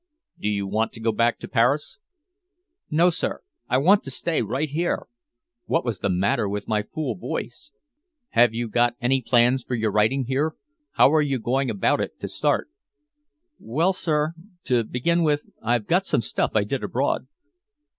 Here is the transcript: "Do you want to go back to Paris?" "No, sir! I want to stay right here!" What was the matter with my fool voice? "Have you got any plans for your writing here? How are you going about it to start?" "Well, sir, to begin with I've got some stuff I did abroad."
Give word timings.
"Do 0.39 0.47
you 0.49 0.65
want 0.65 0.93
to 0.93 0.99
go 0.99 1.11
back 1.11 1.37
to 1.41 1.47
Paris?" 1.47 1.99
"No, 2.89 3.11
sir! 3.11 3.43
I 3.69 3.77
want 3.77 4.03
to 4.05 4.09
stay 4.09 4.41
right 4.41 4.67
here!" 4.67 5.05
What 5.65 5.85
was 5.85 5.99
the 5.99 6.09
matter 6.09 6.49
with 6.49 6.67
my 6.67 6.81
fool 6.81 7.13
voice? 7.13 7.71
"Have 8.29 8.51
you 8.51 8.67
got 8.67 8.95
any 8.99 9.21
plans 9.21 9.63
for 9.63 9.75
your 9.75 9.91
writing 9.91 10.25
here? 10.25 10.55
How 10.93 11.13
are 11.13 11.21
you 11.21 11.37
going 11.37 11.69
about 11.69 12.01
it 12.01 12.19
to 12.19 12.27
start?" 12.27 12.67
"Well, 13.59 13.93
sir, 13.93 14.33
to 14.63 14.83
begin 14.83 15.21
with 15.21 15.51
I've 15.61 15.85
got 15.85 16.07
some 16.07 16.21
stuff 16.21 16.53
I 16.55 16.63
did 16.63 16.83
abroad." 16.83 17.27